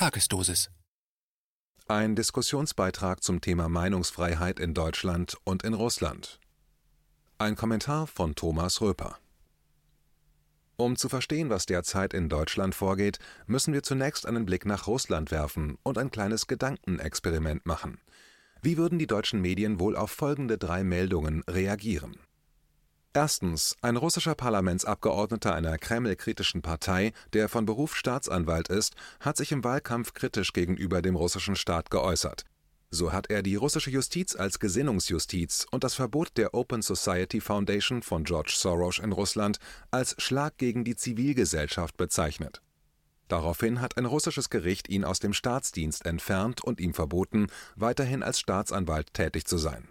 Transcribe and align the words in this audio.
Tagesdosis. 0.00 0.70
Ein 1.86 2.16
Diskussionsbeitrag 2.16 3.22
zum 3.22 3.42
Thema 3.42 3.68
Meinungsfreiheit 3.68 4.58
in 4.58 4.72
Deutschland 4.72 5.36
und 5.44 5.62
in 5.62 5.74
Russland. 5.74 6.40
Ein 7.36 7.54
Kommentar 7.54 8.06
von 8.06 8.34
Thomas 8.34 8.80
Röper. 8.80 9.18
Um 10.76 10.96
zu 10.96 11.10
verstehen, 11.10 11.50
was 11.50 11.66
derzeit 11.66 12.14
in 12.14 12.30
Deutschland 12.30 12.74
vorgeht, 12.74 13.18
müssen 13.46 13.74
wir 13.74 13.82
zunächst 13.82 14.24
einen 14.24 14.46
Blick 14.46 14.64
nach 14.64 14.86
Russland 14.86 15.30
werfen 15.30 15.76
und 15.82 15.98
ein 15.98 16.10
kleines 16.10 16.46
Gedankenexperiment 16.46 17.66
machen. 17.66 18.00
Wie 18.62 18.78
würden 18.78 18.98
die 18.98 19.06
deutschen 19.06 19.42
Medien 19.42 19.80
wohl 19.80 19.96
auf 19.96 20.12
folgende 20.12 20.56
drei 20.56 20.82
Meldungen 20.82 21.42
reagieren? 21.46 22.18
Erstens. 23.12 23.76
Ein 23.82 23.96
russischer 23.96 24.36
Parlamentsabgeordneter 24.36 25.52
einer 25.52 25.78
Kreml-kritischen 25.78 26.62
Partei, 26.62 27.12
der 27.32 27.48
von 27.48 27.66
Beruf 27.66 27.96
Staatsanwalt 27.96 28.68
ist, 28.68 28.94
hat 29.18 29.36
sich 29.36 29.50
im 29.50 29.64
Wahlkampf 29.64 30.14
kritisch 30.14 30.52
gegenüber 30.52 31.02
dem 31.02 31.16
russischen 31.16 31.56
Staat 31.56 31.90
geäußert. 31.90 32.44
So 32.92 33.12
hat 33.12 33.28
er 33.28 33.42
die 33.42 33.56
russische 33.56 33.90
Justiz 33.90 34.36
als 34.36 34.60
Gesinnungsjustiz 34.60 35.66
und 35.72 35.82
das 35.82 35.94
Verbot 35.94 36.36
der 36.36 36.54
Open 36.54 36.82
Society 36.82 37.40
Foundation 37.40 38.02
von 38.02 38.22
George 38.22 38.52
Soros 38.54 39.00
in 39.00 39.10
Russland 39.10 39.58
als 39.90 40.14
Schlag 40.18 40.56
gegen 40.56 40.84
die 40.84 40.94
Zivilgesellschaft 40.94 41.96
bezeichnet. 41.96 42.62
Daraufhin 43.26 43.80
hat 43.80 43.96
ein 43.96 44.06
russisches 44.06 44.50
Gericht 44.50 44.88
ihn 44.88 45.04
aus 45.04 45.18
dem 45.18 45.32
Staatsdienst 45.32 46.06
entfernt 46.06 46.62
und 46.62 46.80
ihm 46.80 46.94
verboten, 46.94 47.48
weiterhin 47.74 48.22
als 48.22 48.38
Staatsanwalt 48.38 49.14
tätig 49.14 49.46
zu 49.46 49.58
sein 49.58 49.89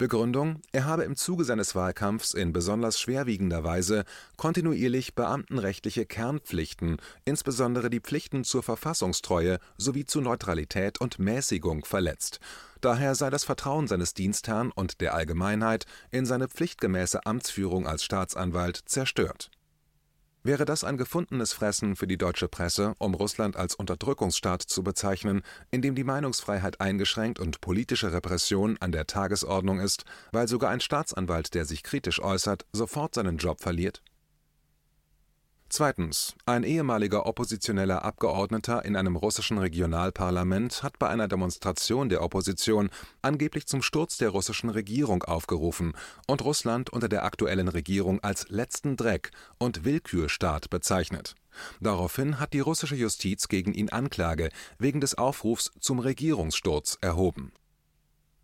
Begründung: 0.00 0.62
Er 0.72 0.86
habe 0.86 1.04
im 1.04 1.14
Zuge 1.14 1.44
seines 1.44 1.74
Wahlkampfs 1.74 2.32
in 2.32 2.54
besonders 2.54 2.98
schwerwiegender 2.98 3.64
Weise 3.64 4.06
kontinuierlich 4.38 5.14
beamtenrechtliche 5.14 6.06
Kernpflichten, 6.06 6.96
insbesondere 7.26 7.90
die 7.90 8.00
Pflichten 8.00 8.42
zur 8.44 8.62
Verfassungstreue 8.62 9.58
sowie 9.76 10.06
zu 10.06 10.22
Neutralität 10.22 11.02
und 11.02 11.18
Mäßigung 11.18 11.84
verletzt. 11.84 12.40
Daher 12.80 13.14
sei 13.14 13.28
das 13.28 13.44
Vertrauen 13.44 13.88
seines 13.88 14.14
Dienstherrn 14.14 14.70
und 14.70 15.02
der 15.02 15.12
Allgemeinheit 15.12 15.84
in 16.10 16.24
seine 16.24 16.48
pflichtgemäße 16.48 17.26
Amtsführung 17.26 17.86
als 17.86 18.02
Staatsanwalt 18.02 18.80
zerstört 18.86 19.50
Wäre 20.42 20.64
das 20.64 20.84
ein 20.84 20.96
gefundenes 20.96 21.52
Fressen 21.52 21.96
für 21.96 22.06
die 22.06 22.16
deutsche 22.16 22.48
Presse, 22.48 22.94
um 22.96 23.12
Russland 23.12 23.56
als 23.56 23.74
Unterdrückungsstaat 23.74 24.62
zu 24.62 24.82
bezeichnen, 24.82 25.42
in 25.70 25.82
dem 25.82 25.94
die 25.94 26.04
Meinungsfreiheit 26.04 26.80
eingeschränkt 26.80 27.38
und 27.38 27.60
politische 27.60 28.14
Repression 28.14 28.78
an 28.80 28.90
der 28.90 29.06
Tagesordnung 29.06 29.80
ist, 29.80 30.04
weil 30.32 30.48
sogar 30.48 30.70
ein 30.70 30.80
Staatsanwalt, 30.80 31.52
der 31.52 31.66
sich 31.66 31.82
kritisch 31.82 32.22
äußert, 32.22 32.64
sofort 32.72 33.14
seinen 33.14 33.36
Job 33.36 33.60
verliert 33.60 34.02
Zweitens. 35.72 36.34
Ein 36.46 36.64
ehemaliger 36.64 37.26
oppositioneller 37.26 38.04
Abgeordneter 38.04 38.84
in 38.84 38.96
einem 38.96 39.14
russischen 39.14 39.56
Regionalparlament 39.56 40.82
hat 40.82 40.98
bei 40.98 41.08
einer 41.08 41.28
Demonstration 41.28 42.08
der 42.08 42.24
Opposition 42.24 42.90
angeblich 43.22 43.66
zum 43.68 43.80
Sturz 43.80 44.18
der 44.18 44.30
russischen 44.30 44.68
Regierung 44.68 45.22
aufgerufen 45.22 45.92
und 46.26 46.42
Russland 46.42 46.90
unter 46.90 47.08
der 47.08 47.22
aktuellen 47.22 47.68
Regierung 47.68 48.18
als 48.18 48.48
letzten 48.48 48.96
Dreck 48.96 49.30
und 49.58 49.84
Willkürstaat 49.84 50.70
bezeichnet. 50.70 51.36
Daraufhin 51.80 52.40
hat 52.40 52.52
die 52.52 52.58
russische 52.60 52.96
Justiz 52.96 53.46
gegen 53.46 53.72
ihn 53.72 53.90
Anklage 53.90 54.48
wegen 54.80 55.00
des 55.00 55.18
Aufrufs 55.18 55.70
zum 55.78 56.00
Regierungssturz 56.00 56.98
erhoben 57.00 57.52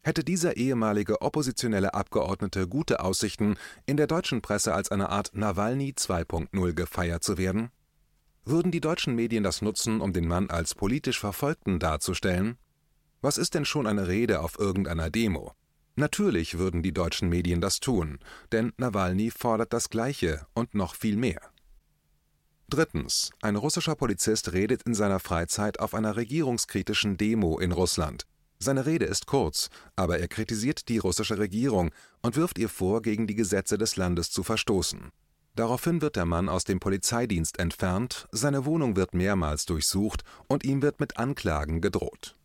hätte 0.07 0.23
dieser 0.23 0.57
ehemalige 0.57 1.21
oppositionelle 1.21 1.93
Abgeordnete 1.93 2.69
gute 2.69 3.01
Aussichten, 3.01 3.57
in 3.87 3.97
der 3.97 4.07
deutschen 4.07 4.41
Presse 4.41 4.73
als 4.73 4.93
eine 4.93 5.09
Art 5.09 5.33
Nawalny 5.35 5.95
2.0 5.99 6.73
gefeiert 6.75 7.25
zu 7.25 7.37
werden? 7.37 7.71
Würden 8.45 8.71
die 8.71 8.81
deutschen 8.81 9.17
Medien 9.17 9.43
das 9.43 9.63
nutzen, 9.63 10.01
um 10.01 10.13
den 10.13 10.29
Mann 10.29 10.49
als 10.49 10.77
politisch 10.77 11.19
Verfolgten 11.19 11.81
darzustellen? 11.81 12.57
Was 13.21 13.37
ist 13.37 13.55
denn 13.55 13.65
schon 13.65 13.89
eine 13.89 14.07
Rede 14.07 14.41
auf 14.41 14.61
irgendeiner 14.61 15.11
Demo? 15.11 15.55
Natürlich 15.97 16.57
würden 16.57 16.85
die 16.85 16.93
deutschen 16.93 17.29
Medien 17.29 17.61
das 17.61 17.81
tun, 17.81 18.21
denn 18.53 18.73
Nawalny 18.77 19.33
fordert 19.33 19.73
das 19.73 19.91
Gleiche 19.91 20.47
und 20.55 20.75
noch 20.75 20.95
viel 20.95 21.17
mehr. 21.17 21.41
Drittens. 22.69 23.33
Ein 23.43 23.57
russischer 23.57 23.97
Polizist 23.97 24.53
redet 24.53 24.85
in 24.85 24.95
seiner 24.95 25.19
Freizeit 25.19 25.81
auf 25.81 25.95
einer 25.95 26.15
regierungskritischen 26.15 27.17
Demo 27.17 27.59
in 27.59 27.73
Russland. 27.73 28.27
Seine 28.59 28.87
Rede 28.87 29.05
ist 29.05 29.27
kurz, 29.27 29.69
aber 29.97 30.19
er 30.19 30.29
kritisiert 30.29 30.89
die 30.89 30.99
russische 30.99 31.39
Regierung 31.39 31.91
und 32.23 32.37
wirft 32.37 32.59
ihr 32.59 32.69
vor, 32.69 33.03
gegen 33.03 33.27
die 33.27 33.35
Gesetze 33.35 33.79
des 33.79 33.97
Landes 33.97 34.31
zu 34.31 34.43
verstoßen. 34.43 35.11
Daraufhin 35.55 36.03
wird 36.03 36.17
der 36.17 36.27
Mann 36.27 36.49
aus 36.49 36.65
dem 36.65 36.81
Polizeidienst 36.81 37.59
entfernt, 37.59 38.29
seine 38.31 38.67
Wohnung 38.67 38.95
wird 38.95 39.15
mehrmals 39.15 39.65
durchsucht 39.65 40.23
und 40.49 40.65
ihm 40.65 40.83
wird 40.83 41.01
mit 41.01 41.17
Anklagen 41.19 41.81
gedroht. 41.81 42.37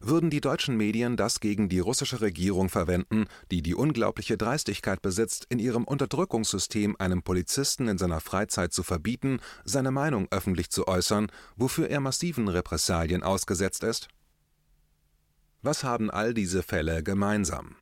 Würden 0.00 0.30
die 0.30 0.40
deutschen 0.40 0.76
Medien 0.76 1.16
das 1.16 1.40
gegen 1.40 1.68
die 1.68 1.80
russische 1.80 2.20
Regierung 2.20 2.68
verwenden, 2.68 3.24
die 3.50 3.62
die 3.62 3.74
unglaubliche 3.74 4.36
Dreistigkeit 4.36 5.02
besitzt, 5.02 5.46
in 5.48 5.58
ihrem 5.58 5.82
Unterdrückungssystem 5.82 6.94
einem 7.00 7.22
Polizisten 7.22 7.88
in 7.88 7.98
seiner 7.98 8.20
Freizeit 8.20 8.72
zu 8.72 8.84
verbieten, 8.84 9.40
seine 9.64 9.90
Meinung 9.90 10.28
öffentlich 10.30 10.70
zu 10.70 10.86
äußern, 10.86 11.32
wofür 11.56 11.90
er 11.90 11.98
massiven 11.98 12.46
Repressalien 12.46 13.24
ausgesetzt 13.24 13.82
ist? 13.82 14.08
Was 15.62 15.82
haben 15.82 16.10
all 16.10 16.34
diese 16.34 16.62
Fälle 16.62 17.02
gemeinsam? 17.02 17.76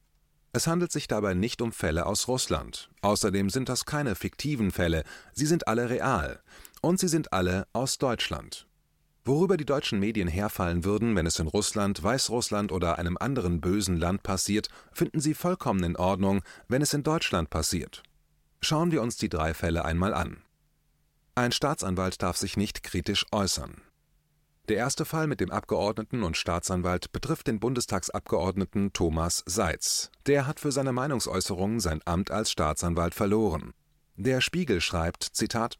Es 0.53 0.67
handelt 0.67 0.91
sich 0.91 1.09
dabei 1.09 1.35
nicht 1.35 1.61
um 1.61 1.73
Fälle 1.73 2.07
aus 2.07 2.29
Russland. 2.29 2.89
Außerdem 3.03 3.51
sind 3.51 3.69
das 3.69 3.85
keine 3.85 4.15
fiktiven 4.15 4.71
Fälle, 4.71 5.05
sie 5.35 5.45
sind 5.45 5.69
alle 5.69 5.91
real. 5.91 6.41
Und 6.81 6.99
sie 6.99 7.09
sind 7.09 7.35
alle 7.35 7.67
aus 7.75 7.99
Deutschland. 7.99 8.67
Worüber 9.27 9.59
die 9.59 9.67
deutschen 9.67 9.99
Medien 9.99 10.29
herfallen 10.29 10.85
würden, 10.85 11.17
wenn 11.17 11.27
es 11.27 11.39
in 11.39 11.49
Russland, 11.49 12.03
Weißrussland 12.03 12.73
oder 12.73 12.99
einem 12.99 13.19
anderen 13.19 13.61
bösen 13.61 13.99
Land 13.99 14.23
passiert, 14.23 14.69
finden 14.93 15.21
sie 15.21 15.35
vollkommen 15.35 15.83
in 15.83 15.97
Ordnung, 15.97 16.43
wenn 16.69 16.81
es 16.81 16.95
in 16.95 17.03
Deutschland 17.03 17.51
passiert. 17.51 18.03
Schauen 18.61 18.93
wir 18.93 19.03
uns 19.03 19.17
die 19.17 19.29
drei 19.29 19.53
Fälle 19.53 19.85
einmal 19.85 20.15
an. 20.15 20.39
Ein 21.35 21.53
Staatsanwalt 21.53 22.23
darf 22.23 22.39
sich 22.39 22.57
nicht 22.57 22.83
kritisch 22.83 23.27
äußern. 23.33 23.83
Der 24.69 24.78
erste 24.78 25.04
Fall 25.04 25.28
mit 25.28 25.38
dem 25.41 25.53
Abgeordneten 25.53 26.25
und 26.25 26.37
Staatsanwalt 26.37 27.12
betrifft 27.12 27.47
den 27.47 27.60
Bundestagsabgeordneten 27.60 28.93
Thomas 28.93 29.44
Seitz. 29.47 30.10
Der 30.27 30.49
hat 30.49 30.59
für 30.59 30.72
seine 30.72 30.93
Meinungsäußerungen 30.93 31.78
sein 31.78 32.00
Amt 32.04 32.32
als 32.32 32.50
Staatsanwalt 32.50 33.15
verloren. 33.15 33.75
Der 34.16 34.41
Spiegel 34.41 34.81
schreibt: 34.81 35.22
Zitat 35.22 35.78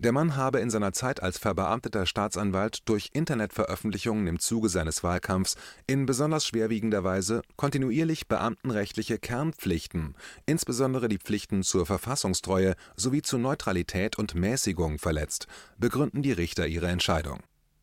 der 0.00 0.12
Mann 0.12 0.36
habe 0.36 0.60
in 0.60 0.70
seiner 0.70 0.92
Zeit 0.92 1.24
als 1.24 1.38
verbeamteter 1.38 2.06
Staatsanwalt 2.06 2.88
durch 2.88 3.10
Internetveröffentlichungen 3.14 4.28
im 4.28 4.38
Zuge 4.38 4.68
seines 4.68 5.02
Wahlkampfs 5.02 5.56
in 5.88 6.06
besonders 6.06 6.46
schwerwiegender 6.46 7.02
Weise 7.02 7.42
kontinuierlich 7.56 8.28
beamtenrechtliche 8.28 9.18
Kernpflichten, 9.18 10.14
insbesondere 10.46 11.08
die 11.08 11.18
Pflichten 11.18 11.64
zur 11.64 11.84
Verfassungstreue 11.84 12.76
sowie 12.94 13.22
zu 13.22 13.38
Neutralität 13.38 14.16
und 14.18 14.36
Mäßigung 14.36 15.00
verletzt, 15.00 15.48
begründen 15.78 16.22
die 16.22 16.32
Richter 16.32 16.68
ihre 16.68 16.86
Entscheidung 16.86 17.40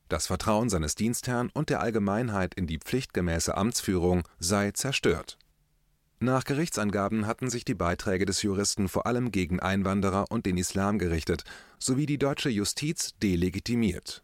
das 0.09 0.27
Vertrauen 0.27 0.69
seines 0.69 0.95
Dienstherrn 0.95 1.49
und 1.53 1.69
der 1.69 1.81
Allgemeinheit 1.81 2.53
in 2.55 2.67
die 2.67 2.79
pflichtgemäße 2.79 3.55
Amtsführung 3.55 4.23
sei 4.39 4.71
zerstört. 4.71 5.37
Nach 6.19 6.43
Gerichtsangaben 6.43 7.27
hatten 7.27 7.49
sich 7.49 7.65
die 7.65 7.75
Beiträge 7.75 8.25
des 8.25 8.41
Juristen 8.41 8.87
vor 8.87 9.05
allem 9.05 9.31
gegen 9.31 9.59
Einwanderer 9.59 10.25
und 10.29 10.45
den 10.45 10.57
Islam 10.57 10.97
gerichtet, 10.97 11.43
sowie 11.77 12.05
die 12.05 12.17
deutsche 12.17 12.49
Justiz 12.49 13.13
delegitimiert. 13.21 14.21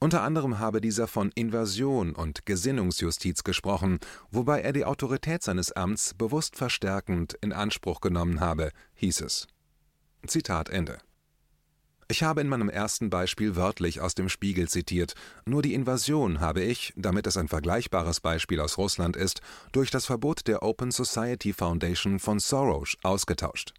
Unter 0.00 0.22
anderem 0.22 0.58
habe 0.58 0.80
dieser 0.80 1.08
von 1.08 1.30
Invasion 1.34 2.14
und 2.14 2.46
Gesinnungsjustiz 2.46 3.42
gesprochen, 3.44 3.98
wobei 4.30 4.60
er 4.60 4.72
die 4.72 4.84
Autorität 4.84 5.42
seines 5.42 5.72
Amts 5.72 6.14
bewusst 6.14 6.56
verstärkend 6.56 7.34
in 7.40 7.52
Anspruch 7.52 8.00
genommen 8.00 8.40
habe, 8.40 8.70
hieß 8.94 9.22
es. 9.22 9.46
Zitat 10.26 10.68
Ende 10.68 10.98
ich 12.10 12.22
habe 12.22 12.40
in 12.40 12.48
meinem 12.48 12.70
ersten 12.70 13.10
Beispiel 13.10 13.54
wörtlich 13.54 14.00
aus 14.00 14.14
dem 14.14 14.30
Spiegel 14.30 14.68
zitiert, 14.68 15.14
nur 15.44 15.60
die 15.60 15.74
Invasion 15.74 16.40
habe 16.40 16.62
ich, 16.62 16.94
damit 16.96 17.26
es 17.26 17.36
ein 17.36 17.48
vergleichbares 17.48 18.20
Beispiel 18.20 18.60
aus 18.60 18.78
Russland 18.78 19.14
ist, 19.14 19.42
durch 19.72 19.90
das 19.90 20.06
Verbot 20.06 20.46
der 20.48 20.62
Open 20.62 20.90
Society 20.90 21.52
Foundation 21.52 22.18
von 22.18 22.38
Soros 22.38 22.96
ausgetauscht. 23.02 23.74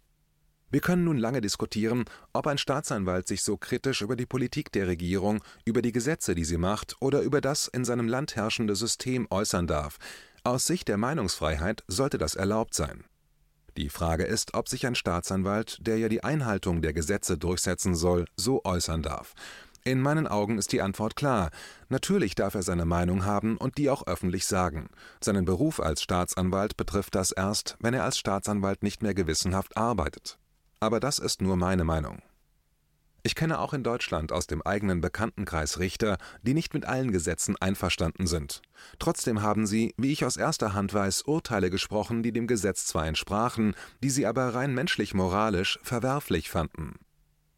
Wir 0.70 0.80
können 0.80 1.02
nun 1.02 1.18
lange 1.18 1.40
diskutieren, 1.40 2.04
ob 2.32 2.46
ein 2.46 2.58
Staatsanwalt 2.58 3.26
sich 3.26 3.42
so 3.42 3.56
kritisch 3.56 4.02
über 4.02 4.14
die 4.14 4.26
Politik 4.26 4.70
der 4.70 4.86
Regierung, 4.86 5.42
über 5.64 5.82
die 5.82 5.90
Gesetze, 5.90 6.36
die 6.36 6.44
sie 6.44 6.58
macht, 6.58 6.94
oder 7.00 7.22
über 7.22 7.40
das 7.40 7.66
in 7.66 7.84
seinem 7.84 8.06
Land 8.06 8.36
herrschende 8.36 8.76
System 8.76 9.26
äußern 9.30 9.66
darf. 9.66 9.98
Aus 10.44 10.66
Sicht 10.66 10.86
der 10.86 10.96
Meinungsfreiheit 10.96 11.82
sollte 11.88 12.18
das 12.18 12.36
erlaubt 12.36 12.74
sein. 12.74 13.02
Die 13.76 13.88
Frage 13.88 14.24
ist, 14.24 14.54
ob 14.54 14.68
sich 14.68 14.86
ein 14.86 14.94
Staatsanwalt, 14.94 15.78
der 15.80 15.98
ja 15.98 16.08
die 16.08 16.24
Einhaltung 16.24 16.82
der 16.82 16.92
Gesetze 16.92 17.38
durchsetzen 17.38 17.94
soll, 17.94 18.24
so 18.36 18.62
äußern 18.64 19.02
darf. 19.02 19.34
In 19.82 20.00
meinen 20.00 20.26
Augen 20.26 20.58
ist 20.58 20.72
die 20.72 20.82
Antwort 20.82 21.16
klar. 21.16 21.50
Natürlich 21.88 22.34
darf 22.34 22.54
er 22.54 22.62
seine 22.62 22.84
Meinung 22.84 23.24
haben 23.24 23.56
und 23.56 23.78
die 23.78 23.88
auch 23.88 24.06
öffentlich 24.06 24.46
sagen. 24.46 24.90
Seinen 25.22 25.46
Beruf 25.46 25.80
als 25.80 26.02
Staatsanwalt 26.02 26.76
betrifft 26.76 27.14
das 27.14 27.32
erst, 27.32 27.76
wenn 27.80 27.94
er 27.94 28.04
als 28.04 28.18
Staatsanwalt 28.18 28.82
nicht 28.82 29.02
mehr 29.02 29.14
gewissenhaft 29.14 29.76
arbeitet. 29.76 30.38
Aber 30.80 31.00
das 31.00 31.18
ist 31.18 31.40
nur 31.40 31.56
meine 31.56 31.84
Meinung. 31.84 32.20
Ich 33.22 33.34
kenne 33.34 33.58
auch 33.58 33.74
in 33.74 33.82
Deutschland 33.82 34.32
aus 34.32 34.46
dem 34.46 34.62
eigenen 34.62 35.00
Bekanntenkreis 35.00 35.78
Richter, 35.78 36.16
die 36.42 36.54
nicht 36.54 36.72
mit 36.72 36.86
allen 36.86 37.12
Gesetzen 37.12 37.56
einverstanden 37.56 38.26
sind. 38.26 38.62
Trotzdem 38.98 39.42
haben 39.42 39.66
sie, 39.66 39.94
wie 39.98 40.12
ich 40.12 40.24
aus 40.24 40.36
erster 40.36 40.72
Hand 40.72 40.94
weiß, 40.94 41.22
Urteile 41.22 41.70
gesprochen, 41.70 42.22
die 42.22 42.32
dem 42.32 42.46
Gesetz 42.46 42.86
zwar 42.86 43.06
entsprachen, 43.06 43.74
die 44.02 44.10
sie 44.10 44.26
aber 44.26 44.54
rein 44.54 44.74
menschlich-moralisch 44.74 45.78
verwerflich 45.82 46.48
fanden. 46.48 46.94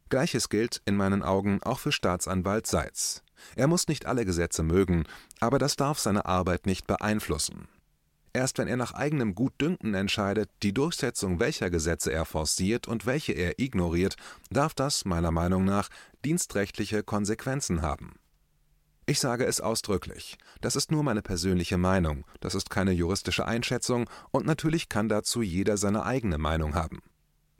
Gleiches 0.09 0.49
gilt 0.49 0.81
in 0.85 0.97
meinen 0.97 1.23
Augen 1.23 1.63
auch 1.63 1.79
für 1.79 1.91
Staatsanwalt 1.91 2.67
Seitz. 2.67 3.23
Er 3.55 3.67
muss 3.67 3.87
nicht 3.87 4.05
alle 4.05 4.25
Gesetze 4.25 4.63
mögen, 4.63 5.05
aber 5.39 5.59
das 5.59 5.75
darf 5.75 5.97
seine 5.97 6.25
Arbeit 6.25 6.65
nicht 6.65 6.87
beeinflussen. 6.87 7.67
Erst 8.33 8.57
wenn 8.57 8.67
er 8.67 8.77
nach 8.77 8.93
eigenem 8.93 9.35
Gutdünken 9.35 9.93
entscheidet, 9.93 10.49
die 10.63 10.73
Durchsetzung 10.73 11.39
welcher 11.39 11.69
Gesetze 11.69 12.11
er 12.11 12.25
forciert 12.25 12.87
und 12.87 13.05
welche 13.05 13.33
er 13.33 13.59
ignoriert, 13.59 14.15
darf 14.49 14.73
das, 14.73 15.05
meiner 15.05 15.31
Meinung 15.31 15.65
nach, 15.65 15.89
dienstrechtliche 16.25 17.03
Konsequenzen 17.03 17.83
haben. 17.83 18.15
Ich 19.05 19.19
sage 19.19 19.45
es 19.45 19.61
ausdrücklich. 19.61 20.37
Das 20.61 20.75
ist 20.75 20.91
nur 20.91 21.03
meine 21.03 21.21
persönliche 21.21 21.77
Meinung, 21.77 22.25
das 22.39 22.55
ist 22.55 22.69
keine 22.71 22.91
juristische 22.91 23.45
Einschätzung 23.45 24.09
und 24.31 24.45
natürlich 24.47 24.89
kann 24.89 25.09
dazu 25.09 25.41
jeder 25.41 25.77
seine 25.77 26.03
eigene 26.03 26.37
Meinung 26.39 26.73
haben. 26.73 27.01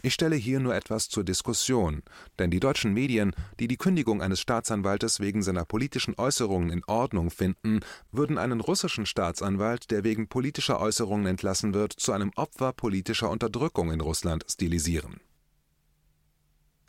Ich 0.06 0.16
stelle 0.16 0.36
hier 0.36 0.60
nur 0.60 0.76
etwas 0.76 1.08
zur 1.08 1.24
Diskussion, 1.24 2.04
denn 2.38 2.52
die 2.52 2.60
deutschen 2.60 2.94
Medien, 2.94 3.34
die 3.62 3.70
die 3.70 3.78
Kündigung 3.78 4.22
eines 4.22 4.42
Staatsanwaltes 4.42 5.22
wegen 5.22 5.42
seiner 5.42 5.64
politischen 5.64 6.16
Äußerungen 6.18 6.72
in 6.72 6.84
Ordnung 6.88 7.32
finden, 7.32 7.80
würden 8.12 8.38
einen 8.38 8.60
russischen 8.60 9.06
Staatsanwalt, 9.06 9.92
der 9.92 10.04
wegen 10.04 10.28
politischer 10.28 10.82
Äußerungen 10.82 11.26
entlassen 11.26 11.74
wird, 11.74 11.94
zu 11.94 12.12
einem 12.12 12.32
Opfer 12.36 12.74
politischer 12.74 13.30
Unterdrückung 13.30 13.94
in 13.94 14.02
Russland 14.02 14.44
stilisieren. 14.52 15.22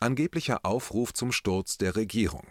Angeblicher 0.01 0.65
Aufruf 0.65 1.13
zum 1.13 1.31
Sturz 1.31 1.77
der 1.77 1.95
Regierung 1.95 2.45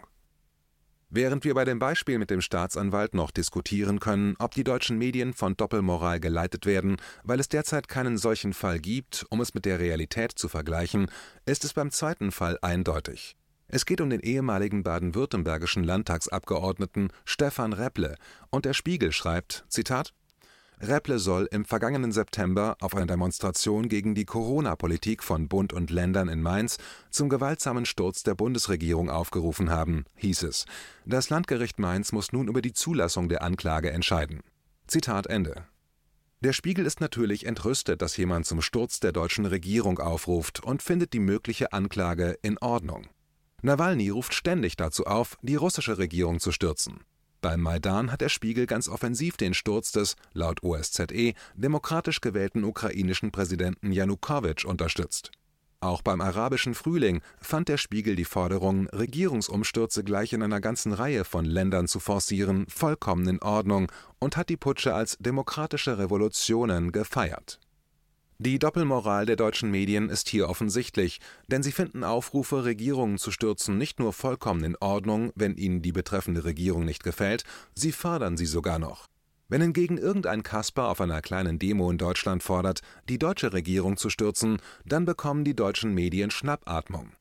Während 1.09 1.43
wir 1.43 1.53
bei 1.53 1.65
dem 1.65 1.79
Beispiel 1.79 2.17
mit 2.17 2.29
dem 2.29 2.41
Staatsanwalt 2.41 3.13
noch 3.13 3.31
diskutieren 3.31 3.99
können, 3.99 4.35
ob 4.39 4.53
die 4.55 4.63
deutschen 4.63 4.97
Medien 4.97 5.33
von 5.33 5.55
Doppelmoral 5.55 6.19
geleitet 6.19 6.65
werden, 6.65 6.97
weil 7.23 7.39
es 7.39 7.47
derzeit 7.47 7.87
keinen 7.87 8.17
solchen 8.17 8.53
Fall 8.53 8.79
gibt, 8.79 9.25
um 9.29 9.39
es 9.39 9.53
mit 9.53 9.65
der 9.65 9.79
Realität 9.79 10.31
zu 10.31 10.49
vergleichen, 10.49 11.07
ist 11.45 11.63
es 11.63 11.73
beim 11.73 11.91
zweiten 11.91 12.31
Fall 12.31 12.57
eindeutig. 12.61 13.35
Es 13.67 13.85
geht 13.85 14.01
um 14.01 14.09
den 14.09 14.19
ehemaligen 14.19 14.83
baden-württembergischen 14.83 15.83
Landtagsabgeordneten 15.83 17.11
Stefan 17.23 17.73
Repple, 17.73 18.15
und 18.49 18.65
der 18.65 18.73
Spiegel 18.73 19.11
schreibt: 19.11 19.65
Zitat 19.69 20.13
Repple 20.81 21.19
soll 21.19 21.47
im 21.51 21.65
vergangenen 21.65 22.11
September 22.11 22.75
auf 22.81 22.95
einer 22.95 23.05
Demonstration 23.05 23.87
gegen 23.87 24.13
die 24.13 24.25
Corona-Politik 24.25 25.23
von 25.23 25.47
Bund 25.47 25.71
und 25.73 25.89
Ländern 25.89 26.27
in 26.27 26.41
Mainz 26.41 26.77
zum 27.09 27.29
gewaltsamen 27.29 27.85
Sturz 27.85 28.23
der 28.23 28.35
Bundesregierung 28.35 29.09
aufgerufen 29.09 29.69
haben, 29.69 30.05
hieß 30.15 30.43
es. 30.43 30.65
Das 31.05 31.29
Landgericht 31.29 31.79
Mainz 31.79 32.11
muss 32.11 32.33
nun 32.33 32.47
über 32.47 32.61
die 32.61 32.73
Zulassung 32.73 33.29
der 33.29 33.41
Anklage 33.41 33.91
entscheiden. 33.91 34.41
Zitat 34.87 35.27
Ende. 35.27 35.65
Der 36.41 36.53
Spiegel 36.53 36.85
ist 36.85 37.01
natürlich 37.01 37.45
entrüstet, 37.45 38.01
dass 38.01 38.17
jemand 38.17 38.45
zum 38.45 38.61
Sturz 38.61 38.99
der 38.99 39.13
deutschen 39.13 39.45
Regierung 39.45 39.99
aufruft 39.99 40.61
und 40.61 40.83
findet 40.83 41.13
die 41.13 41.19
mögliche 41.19 41.73
Anklage 41.73 42.37
in 42.41 42.57
Ordnung. 42.59 43.07
Nawalny 43.61 44.09
ruft 44.09 44.33
ständig 44.33 44.75
dazu 44.75 45.05
auf, 45.05 45.37
die 45.41 45.55
russische 45.55 45.97
Regierung 45.97 46.39
zu 46.39 46.51
stürzen. 46.51 46.99
Beim 47.45 47.61
Maidan 47.61 48.11
hat 48.11 48.21
der 48.21 48.29
Spiegel 48.29 48.65
ganz 48.65 48.89
offensiv 48.89 49.37
den 49.37 49.53
Sturz 49.53 49.91
des, 49.91 50.15
laut 50.33 50.63
OSZE, 50.63 51.35
demokratisch 51.53 52.19
gewählten 52.19 52.63
ukrainischen 52.63 53.29
Präsidenten 53.29 53.91
Janukowitsch 53.91 54.65
unterstützt. 54.65 55.29
Auch 55.79 56.01
beim 56.01 56.21
arabischen 56.21 56.73
Frühling 56.73 57.21
fand 57.39 57.69
der 57.69 57.77
Spiegel 57.77 58.15
die 58.15 58.25
Forderung, 58.25 58.89
Regierungsumstürze 58.89 60.03
gleich 60.03 60.33
in 60.33 60.41
einer 60.41 60.59
ganzen 60.59 60.91
Reihe 60.91 61.23
von 61.23 61.45
Ländern 61.45 61.87
zu 61.87 61.99
forcieren, 61.99 62.65
vollkommen 62.67 63.27
in 63.27 63.39
Ordnung 63.43 63.91
und 64.17 64.37
hat 64.37 64.49
die 64.49 64.57
Putsche 64.57 64.95
als 64.95 65.15
demokratische 65.19 65.99
Revolutionen 65.99 66.91
gefeiert 66.91 67.59
die 68.37 68.59
Doppelmoral 68.59 69.25
der 69.25 69.37
deutschen 69.37 69.71
Medien 69.71 70.09
ist 70.09 70.27
hier 70.27 70.49
offensichtlich, 70.49 71.21
denn 71.47 71.63
sie 71.63 71.71
finden 71.71 72.03
Aufrufe, 72.03 72.65
Regierungen 72.65 73.17
zu 73.17 73.31
stürzen, 73.31 73.77
nicht 73.77 73.97
nur 73.99 74.11
vollkommen 74.11 74.63
in 74.65 74.75
Ordnung, 74.81 75.31
wenn 75.35 75.55
ihnen 75.55 75.81
die 75.81 75.93
betreffende 75.93 76.43
Regierung 76.43 76.83
nicht 76.83 77.03
gefällt, 77.03 77.45
sie 77.75 77.93
fördern 77.93 78.35
sie 78.35 78.45
sogar 78.45 78.77
noch. 78.77 79.05
Wenn 79.47 79.61
hingegen 79.61 79.97
irgendein 79.97 80.43
Kasper 80.43 80.89
auf 80.89 80.99
einer 80.99 81.21
kleinen 81.21 81.59
Demo 81.59 81.89
in 81.89 81.97
Deutschland 81.97 82.43
fordert, 82.43 82.81
die 83.07 83.19
deutsche 83.19 83.53
Regierung 83.53 83.95
zu 83.95 84.09
stürzen, 84.09 84.57
dann 84.85 85.05
bekommen 85.05 85.45
die 85.45 85.55
deutschen 85.55 85.93
Medien 85.93 86.29
Schnappatmung. 86.29 87.11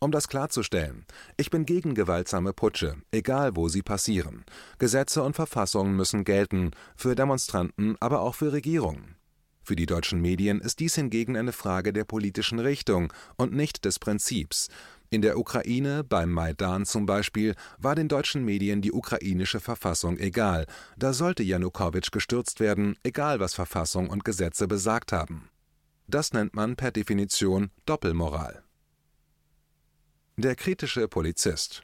Um 0.00 0.10
das 0.10 0.28
klarzustellen, 0.28 1.04
ich 1.36 1.50
bin 1.50 1.66
gegen 1.66 1.94
gewaltsame 1.94 2.54
Putsche, 2.54 2.96
egal 3.12 3.54
wo 3.54 3.68
sie 3.68 3.82
passieren. 3.82 4.44
Gesetze 4.78 5.22
und 5.22 5.36
Verfassungen 5.36 5.94
müssen 5.94 6.24
gelten, 6.24 6.70
für 6.96 7.14
Demonstranten, 7.14 7.96
aber 8.00 8.22
auch 8.22 8.34
für 8.34 8.52
Regierungen. 8.52 9.19
Für 9.62 9.76
die 9.76 9.86
deutschen 9.86 10.20
Medien 10.20 10.60
ist 10.60 10.80
dies 10.80 10.94
hingegen 10.94 11.36
eine 11.36 11.52
Frage 11.52 11.92
der 11.92 12.04
politischen 12.04 12.58
Richtung 12.58 13.12
und 13.36 13.52
nicht 13.52 13.84
des 13.84 13.98
Prinzips. 13.98 14.68
In 15.10 15.22
der 15.22 15.38
Ukraine, 15.38 16.04
beim 16.04 16.30
Maidan 16.30 16.86
zum 16.86 17.04
Beispiel, 17.04 17.54
war 17.78 17.94
den 17.94 18.08
deutschen 18.08 18.44
Medien 18.44 18.80
die 18.80 18.92
ukrainische 18.92 19.60
Verfassung 19.60 20.18
egal. 20.18 20.66
Da 20.96 21.12
sollte 21.12 21.42
Janukowitsch 21.42 22.12
gestürzt 22.12 22.60
werden, 22.60 22.96
egal 23.02 23.40
was 23.40 23.54
Verfassung 23.54 24.08
und 24.08 24.24
Gesetze 24.24 24.68
besagt 24.68 25.12
haben. 25.12 25.50
Das 26.06 26.32
nennt 26.32 26.54
man 26.54 26.76
per 26.76 26.92
Definition 26.92 27.70
Doppelmoral. 27.86 28.62
Der 30.36 30.54
kritische 30.54 31.06
Polizist 31.08 31.82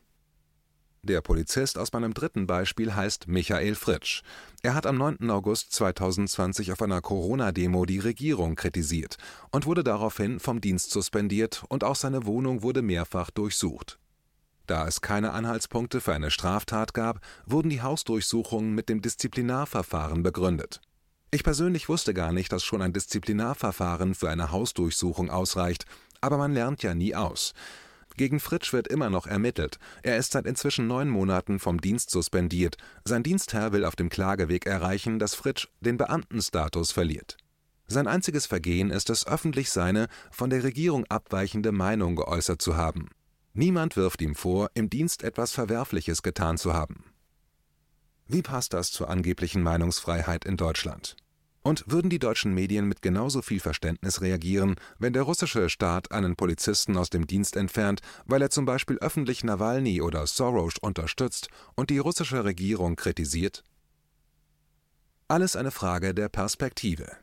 der 1.07 1.21
Polizist 1.21 1.79
aus 1.79 1.93
meinem 1.93 2.15
dritten 2.15 2.49
Beispiel 2.49 2.93
heißt 2.93 3.29
Michael 3.29 3.77
Fritsch. 3.77 4.23
Er 4.67 4.75
hat 4.75 4.85
am 4.85 4.99
9. 4.99 5.31
August 5.31 5.73
2020 5.75 6.73
auf 6.73 6.83
einer 6.83 7.01
Corona-Demo 7.01 7.87
die 7.87 8.01
Regierung 8.01 8.57
kritisiert 8.57 9.17
und 9.53 9.65
wurde 9.65 9.85
daraufhin 9.85 10.41
vom 10.41 10.61
Dienst 10.61 10.91
suspendiert 10.91 11.63
und 11.69 11.85
auch 11.85 11.95
seine 11.95 12.27
Wohnung 12.27 12.65
wurde 12.65 12.83
mehrfach 12.83 13.31
durchsucht. 13.31 14.01
Da 14.67 14.89
es 14.89 15.01
keine 15.01 15.31
Anhaltspunkte 15.35 16.01
für 16.01 16.15
eine 16.15 16.33
Straftat 16.33 16.95
gab, 16.95 17.21
wurden 17.45 17.71
die 17.71 17.81
Hausdurchsuchungen 17.81 18.75
mit 18.75 18.89
dem 18.89 19.03
Disziplinarverfahren 19.03 20.25
begründet. 20.25 20.81
Ich 21.31 21.45
persönlich 21.45 21.89
wusste 21.89 22.13
gar 22.13 22.33
nicht, 22.33 22.51
dass 22.51 22.65
schon 22.65 22.83
ein 22.83 22.93
Disziplinarverfahren 22.93 24.17
für 24.17 24.31
eine 24.31 24.51
Hausdurchsuchung 24.51 25.31
ausreicht, 25.31 25.85
aber 26.21 26.39
man 26.39 26.53
lernt 26.53 26.83
ja 26.83 26.93
nie 26.93 27.15
aus. 27.15 27.55
Gegen 28.17 28.41
Fritsch 28.41 28.73
wird 28.73 28.89
immer 28.89 29.11
noch 29.11 29.27
ermittelt. 29.27 29.79
Er 30.03 30.17
ist 30.17 30.33
seit 30.33 30.47
inzwischen 30.47 30.87
neun 30.87 31.09
Monaten 31.09 31.59
vom 31.59 31.81
Dienst 31.81 32.11
suspendiert. 32.11 32.77
Sein 33.05 33.23
Dienstherr 33.23 33.73
will 33.73 33.85
auf 33.85 33.97
dem 33.97 34.09
Klageweg 34.09 34.67
erreichen, 34.67 35.19
dass 35.19 35.35
Fritsch 35.35 35.69
den 35.81 35.97
Beamtenstatus 35.99 36.93
verliert. 36.93 37.37
Sein 37.89 38.09
einziges 38.09 38.47
Vergehen 38.47 38.91
ist 38.91 39.11
es, 39.11 39.27
öffentlich 39.27 39.71
seine 39.71 40.09
von 40.31 40.51
der 40.51 40.65
Regierung 40.65 41.05
abweichende 41.09 41.73
Meinung 41.73 42.17
geäußert 42.17 42.61
zu 42.61 42.77
haben. 42.77 43.11
Niemand 43.53 43.97
wirft 43.97 44.21
ihm 44.23 44.35
vor, 44.35 44.71
im 44.75 44.91
Dienst 44.91 45.23
etwas 45.23 45.53
Verwerfliches 45.53 46.23
getan 46.23 46.59
zu 46.59 46.75
haben. 46.75 47.05
Wie 48.27 48.43
passt 48.43 48.73
das 48.73 48.91
zur 48.91 49.09
angeblichen 49.09 49.63
Meinungsfreiheit 49.63 50.45
in 50.45 50.57
Deutschland? 50.57 51.17
Und 51.67 51.83
würden 51.89 52.11
die 52.11 52.21
deutschen 52.21 52.55
Medien 52.55 52.87
mit 52.87 53.03
genauso 53.03 53.43
viel 53.43 53.59
Verständnis 53.59 54.21
reagieren, 54.21 54.77
wenn 55.01 55.13
der 55.13 55.25
russische 55.25 55.69
Staat 55.69 56.13
einen 56.13 56.37
Polizisten 56.37 56.97
aus 56.97 57.11
dem 57.11 57.27
Dienst 57.27 57.57
entfernt, 57.57 58.03
weil 58.25 58.41
er 58.41 58.51
zum 58.51 58.67
Beispiel 58.67 58.99
öffentlich 58.99 59.43
Nawalny 59.43 60.01
oder 60.01 60.29
Soros 60.29 60.79
unterstützt 60.81 61.49
und 61.75 61.91
die 61.91 61.99
russische 61.99 62.45
Regierung 62.45 62.95
kritisiert? 62.95 63.65
Alles 65.27 65.57
eine 65.57 65.73
Frage 65.73 66.15
der 66.15 66.29
Perspektive. 66.29 67.17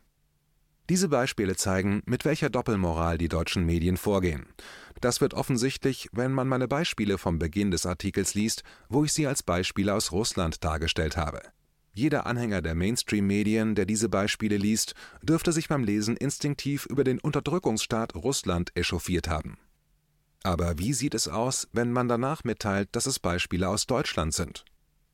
Diese 0.89 1.07
Beispiele 1.07 1.55
zeigen, 1.55 2.03
mit 2.05 2.25
welcher 2.25 2.49
Doppelmoral 2.49 3.17
die 3.17 3.29
deutschen 3.29 3.65
Medien 3.65 3.95
vorgehen. 3.95 4.47
Das 4.99 5.21
wird 5.21 5.35
offensichtlich, 5.35 6.09
wenn 6.11 6.33
man 6.33 6.49
meine 6.49 6.67
Beispiele 6.67 7.17
vom 7.17 7.39
Beginn 7.39 7.71
des 7.71 7.85
Artikels 7.85 8.33
liest, 8.33 8.63
wo 8.89 9.05
ich 9.05 9.13
sie 9.13 9.25
als 9.25 9.41
Beispiele 9.41 9.93
aus 9.93 10.11
Russland 10.11 10.65
dargestellt 10.65 11.15
habe. 11.15 11.43
Jeder 11.95 12.25
Anhänger 12.25 12.63
der 12.63 12.73
Mainstream-Medien, 12.73 13.75
der 13.75 13.85
diese 13.85 14.09
Beispiele 14.09 14.57
liest, 14.57 14.95
dürfte 15.21 15.51
sich 15.51 15.67
beim 15.67 15.83
Lesen 15.83 16.17
instinktiv 16.17 16.87
über 16.87 17.03
den 17.03 17.19
Unterdrückungsstaat 17.19 18.15
Russland 18.15 18.71
echauffiert 18.75 19.27
haben. 19.27 19.59
Aber 20.41 20.79
wie 20.79 20.93
sieht 20.93 21.13
es 21.13 21.27
aus, 21.27 21.67
wenn 21.71 21.91
man 21.91 22.07
danach 22.07 22.43
mitteilt, 22.43 22.89
dass 22.93 23.05
es 23.05 23.19
Beispiele 23.19 23.69
aus 23.69 23.85
Deutschland 23.85 24.33
sind? 24.33 24.65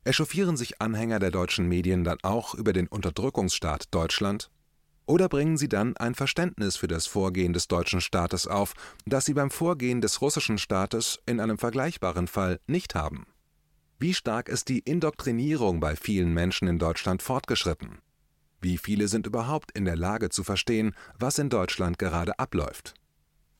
Echauffieren 0.05 0.55
sich 0.55 0.81
Anhänger 0.81 1.19
der 1.19 1.31
deutschen 1.31 1.67
Medien 1.67 2.05
dann 2.05 2.17
auch 2.23 2.55
über 2.55 2.71
den 2.71 2.87
Unterdrückungsstaat 2.87 3.93
Deutschland? 3.93 4.49
Oder 5.05 5.27
bringen 5.27 5.57
sie 5.57 5.67
dann 5.67 5.97
ein 5.97 6.15
Verständnis 6.15 6.77
für 6.77 6.87
das 6.87 7.07
Vorgehen 7.07 7.51
des 7.51 7.67
deutschen 7.67 7.99
Staates 7.99 8.47
auf, 8.47 8.73
das 9.05 9.25
sie 9.25 9.33
beim 9.33 9.51
Vorgehen 9.51 9.99
des 9.99 10.21
russischen 10.21 10.57
Staates 10.57 11.19
in 11.25 11.41
einem 11.41 11.57
vergleichbaren 11.57 12.27
Fall 12.27 12.61
nicht 12.67 12.95
haben? 12.95 13.27
Wie 14.01 14.13
stark 14.13 14.47
ist 14.47 14.69
die 14.69 14.79
Indoktrinierung 14.79 15.81
bei 15.81 15.97
vielen 15.97 16.33
Menschen 16.33 16.69
in 16.69 16.79
Deutschland 16.79 17.21
fortgeschritten? 17.21 17.97
Wie 18.61 18.77
viele 18.77 19.09
sind 19.09 19.27
überhaupt 19.27 19.71
in 19.73 19.83
der 19.83 19.97
Lage 19.97 20.29
zu 20.29 20.45
verstehen, 20.45 20.95
was 21.19 21.37
in 21.37 21.49
Deutschland 21.49 21.99
gerade 21.99 22.39
abläuft? 22.39 22.93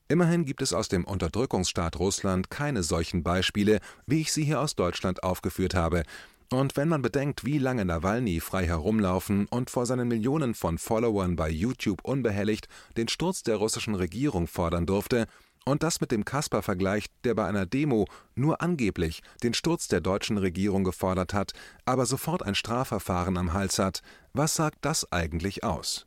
Immerhin 0.08 0.46
gibt 0.46 0.62
es 0.62 0.72
aus 0.72 0.88
dem 0.88 1.04
Unterdrückungsstaat 1.04 1.98
Russland 1.98 2.48
keine 2.48 2.82
solchen 2.82 3.22
Beispiele, 3.22 3.80
wie 4.06 4.22
ich 4.22 4.32
sie 4.32 4.44
hier 4.44 4.60
aus 4.60 4.76
Deutschland 4.76 5.22
aufgeführt 5.22 5.74
habe. 5.74 6.04
Und 6.50 6.74
wenn 6.74 6.88
man 6.88 7.02
bedenkt, 7.02 7.44
wie 7.44 7.58
lange 7.58 7.84
Nawalny 7.84 8.40
frei 8.40 8.64
herumlaufen 8.66 9.46
und 9.46 9.68
vor 9.68 9.84
seinen 9.84 10.08
Millionen 10.08 10.54
von 10.54 10.78
Followern 10.78 11.36
bei 11.36 11.50
YouTube 11.50 12.02
unbehelligt 12.02 12.66
den 12.96 13.08
Sturz 13.08 13.42
der 13.42 13.56
russischen 13.56 13.94
Regierung 13.94 14.46
fordern 14.46 14.86
durfte, 14.86 15.26
und 15.64 15.82
das 15.82 16.00
mit 16.00 16.10
dem 16.10 16.24
Kasper 16.24 16.62
vergleicht, 16.62 17.12
der 17.24 17.34
bei 17.34 17.46
einer 17.46 17.66
Demo 17.66 18.06
nur 18.34 18.60
angeblich 18.62 19.22
den 19.42 19.54
Sturz 19.54 19.88
der 19.88 20.00
deutschen 20.00 20.38
Regierung 20.38 20.84
gefordert 20.84 21.34
hat, 21.34 21.52
aber 21.84 22.06
sofort 22.06 22.42
ein 22.42 22.54
Strafverfahren 22.54 23.36
am 23.36 23.52
Hals 23.52 23.78
hat, 23.78 24.02
was 24.32 24.54
sagt 24.54 24.78
das 24.82 25.10
eigentlich 25.12 25.64
aus? 25.64 26.06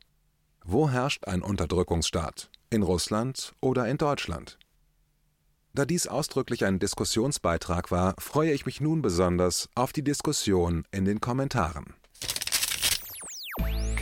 Wo 0.64 0.88
herrscht 0.88 1.26
ein 1.26 1.42
Unterdrückungsstaat? 1.42 2.50
In 2.70 2.82
Russland 2.82 3.54
oder 3.60 3.86
in 3.88 3.98
Deutschland? 3.98 4.58
Da 5.74 5.84
dies 5.84 6.06
ausdrücklich 6.06 6.64
ein 6.64 6.78
Diskussionsbeitrag 6.78 7.90
war, 7.90 8.14
freue 8.18 8.52
ich 8.52 8.64
mich 8.64 8.80
nun 8.80 9.02
besonders 9.02 9.68
auf 9.74 9.92
die 9.92 10.04
Diskussion 10.04 10.84
in 10.92 11.04
den 11.04 11.20
Kommentaren. 11.20 11.94